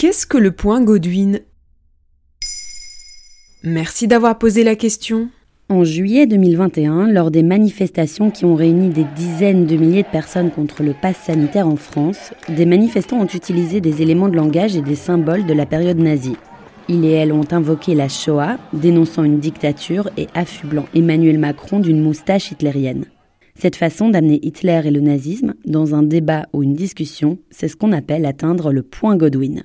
[0.00, 1.40] Qu'est-ce que le point Godwin?
[3.62, 5.28] Merci d'avoir posé la question.
[5.68, 10.50] En juillet 2021, lors des manifestations qui ont réuni des dizaines de milliers de personnes
[10.50, 14.80] contre le pass sanitaire en France, des manifestants ont utilisé des éléments de langage et
[14.80, 16.38] des symboles de la période nazie.
[16.88, 22.00] Ils et elles ont invoqué la Shoah, dénonçant une dictature et affublant Emmanuel Macron d'une
[22.00, 23.04] moustache hitlérienne.
[23.54, 27.76] Cette façon d'amener Hitler et le nazisme dans un débat ou une discussion, c'est ce
[27.76, 29.64] qu'on appelle atteindre le point Godwin.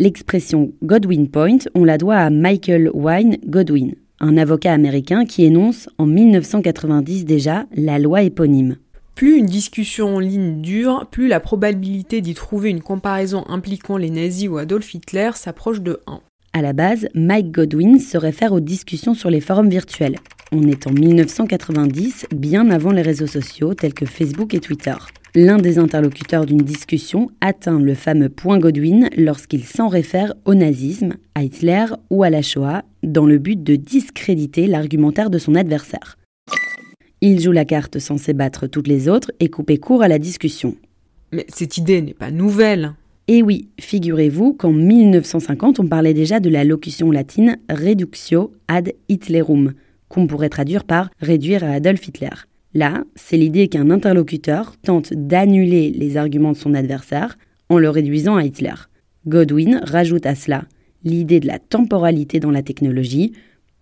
[0.00, 5.90] L'expression Godwin Point, on la doit à Michael Wine Godwin, un avocat américain qui énonce
[5.98, 8.78] en 1990 déjà la loi éponyme.
[9.14, 14.08] Plus une discussion en ligne dure, plus la probabilité d'y trouver une comparaison impliquant les
[14.08, 16.20] nazis ou Adolf Hitler s'approche de 1.
[16.54, 20.16] À la base, Mike Godwin se réfère aux discussions sur les forums virtuels.
[20.50, 24.94] On est en 1990, bien avant les réseaux sociaux tels que Facebook et Twitter.
[25.36, 31.14] L'un des interlocuteurs d'une discussion atteint le fameux point Godwin lorsqu'il s'en réfère au nazisme,
[31.36, 36.18] à Hitler ou à la Shoah, dans le but de discréditer l'argumentaire de son adversaire.
[37.20, 40.74] Il joue la carte censée battre toutes les autres et couper court à la discussion.
[41.30, 42.94] Mais cette idée n'est pas nouvelle.
[43.28, 49.74] Et oui, figurez-vous qu'en 1950, on parlait déjà de la locution latine reductio ad Hitlerum,
[50.08, 52.30] qu'on pourrait traduire par réduire à Adolf Hitler.
[52.74, 57.36] Là, c'est l'idée qu'un interlocuteur tente d'annuler les arguments de son adversaire
[57.68, 58.74] en le réduisant à Hitler.
[59.26, 60.64] Godwin rajoute à cela
[61.04, 63.32] l'idée de la temporalité dans la technologie.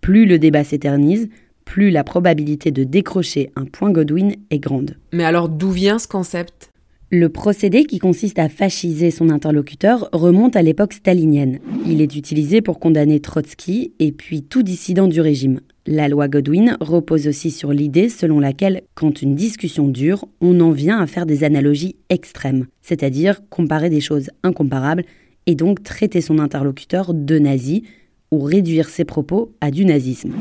[0.00, 1.28] Plus le débat s'éternise,
[1.64, 4.96] plus la probabilité de décrocher un point Godwin est grande.
[5.12, 6.70] Mais alors d'où vient ce concept?
[7.10, 11.58] Le procédé qui consiste à fasciser son interlocuteur remonte à l'époque stalinienne.
[11.86, 15.60] Il est utilisé pour condamner Trotsky et puis tout dissident du régime.
[15.90, 20.70] La loi Godwin repose aussi sur l'idée selon laquelle, quand une discussion dure, on en
[20.70, 25.06] vient à faire des analogies extrêmes, c'est-à-dire comparer des choses incomparables
[25.46, 27.84] et donc traiter son interlocuteur de nazi
[28.30, 30.34] ou réduire ses propos à du nazisme.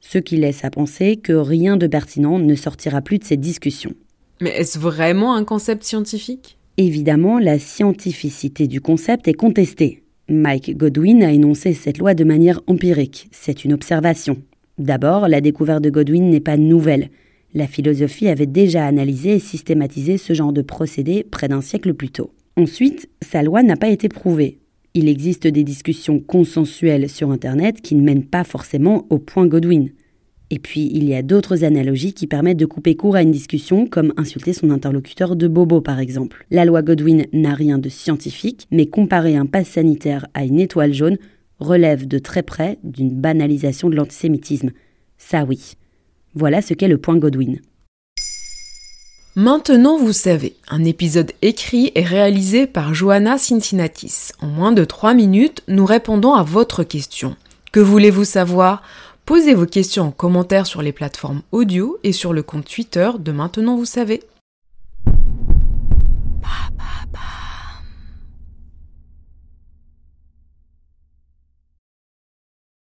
[0.00, 3.94] Ce qui laisse à penser que rien de pertinent ne sortira plus de cette discussion.
[4.42, 6.58] Mais est-ce vraiment un concept scientifique?
[6.76, 10.02] Évidemment, la scientificité du concept est contestée.
[10.28, 14.36] Mike Godwin a énoncé cette loi de manière empirique, c'est une observation.
[14.78, 17.10] D'abord, la découverte de Godwin n'est pas nouvelle.
[17.54, 22.10] La philosophie avait déjà analysé et systématisé ce genre de procédé près d'un siècle plus
[22.10, 22.32] tôt.
[22.56, 24.58] Ensuite, sa loi n'a pas été prouvée.
[24.94, 29.90] Il existe des discussions consensuelles sur Internet qui ne mènent pas forcément au point Godwin.
[30.50, 33.86] Et puis, il y a d'autres analogies qui permettent de couper court à une discussion,
[33.86, 36.46] comme insulter son interlocuteur de bobo par exemple.
[36.50, 40.92] La loi Godwin n'a rien de scientifique, mais comparer un pass sanitaire à une étoile
[40.92, 41.18] jaune
[41.64, 44.70] relève de très près d'une banalisation de l'antisémitisme.
[45.18, 45.74] Ça oui.
[46.34, 47.60] Voilà ce qu'est le point Godwin.
[49.36, 54.30] Maintenant vous savez, un épisode écrit et réalisé par Johanna Cincinnatis.
[54.40, 57.36] En moins de 3 minutes, nous répondons à votre question.
[57.72, 58.82] Que voulez-vous savoir?
[59.26, 63.32] Posez vos questions en commentaire sur les plateformes audio et sur le compte Twitter de
[63.32, 64.22] Maintenant vous savez.